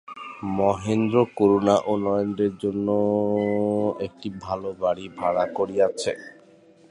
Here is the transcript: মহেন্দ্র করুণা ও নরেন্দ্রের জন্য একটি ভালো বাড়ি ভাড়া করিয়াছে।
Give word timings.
মহেন্দ্র 0.57 1.17
করুণা 1.37 1.75
ও 1.85 1.93
নরেন্দ্রের 2.03 2.53
জন্য 2.63 2.87
একটি 3.99 4.27
ভালো 4.45 4.69
বাড়ি 4.81 5.05
ভাড়া 5.19 5.45
করিয়াছে। 5.57 6.11